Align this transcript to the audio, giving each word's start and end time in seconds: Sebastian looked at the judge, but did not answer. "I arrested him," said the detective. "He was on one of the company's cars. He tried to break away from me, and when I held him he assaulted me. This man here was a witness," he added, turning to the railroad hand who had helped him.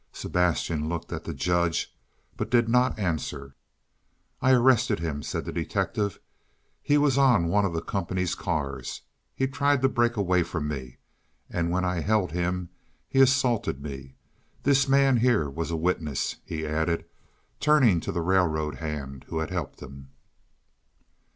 Sebastian 0.13 0.89
looked 0.89 1.13
at 1.13 1.25
the 1.25 1.33
judge, 1.35 1.95
but 2.35 2.49
did 2.49 2.67
not 2.67 2.97
answer. 2.97 3.55
"I 4.41 4.51
arrested 4.51 4.97
him," 4.99 5.21
said 5.21 5.45
the 5.45 5.53
detective. 5.53 6.19
"He 6.81 6.97
was 6.97 7.19
on 7.19 7.49
one 7.49 7.65
of 7.65 7.73
the 7.73 7.83
company's 7.83 8.33
cars. 8.33 9.03
He 9.35 9.45
tried 9.45 9.83
to 9.83 9.87
break 9.89 10.17
away 10.17 10.41
from 10.41 10.67
me, 10.67 10.97
and 11.51 11.69
when 11.69 11.85
I 11.85 11.99
held 11.99 12.31
him 12.31 12.69
he 13.07 13.19
assaulted 13.19 13.83
me. 13.83 14.15
This 14.63 14.87
man 14.89 15.17
here 15.17 15.47
was 15.47 15.69
a 15.69 15.75
witness," 15.75 16.37
he 16.45 16.65
added, 16.65 17.05
turning 17.59 17.99
to 17.99 18.11
the 18.11 18.21
railroad 18.23 18.77
hand 18.77 19.25
who 19.27 19.37
had 19.37 19.51
helped 19.51 19.81
him. 19.81 20.09